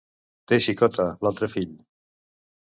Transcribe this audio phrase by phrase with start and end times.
[0.51, 1.79] Té xicota l'altre fill?